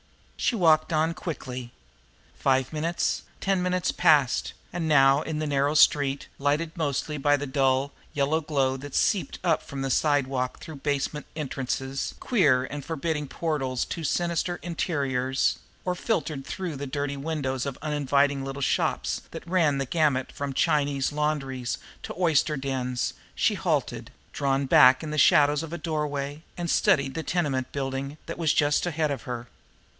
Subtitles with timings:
[0.35, 1.71] She walked on quickly.
[2.33, 7.45] Five minutes, ten minutes passed; and now, in a narrow street, lighted mostly by the
[7.45, 13.27] dull, yellow glow that seeped up from the sidewalk through basement entrances, queer and forbidding
[13.27, 19.47] portals to sinister interiors, or filtered through the dirty windows of uninviting little shops that
[19.47, 25.19] ran the gamut from Chinese laundries to oyster dens, she halted, drawn back in the
[25.19, 29.47] shadows of a doorway, and studied a tenement building that was just ahead of her.